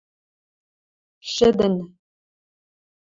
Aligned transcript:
Шӹдӹн. 1.31 1.75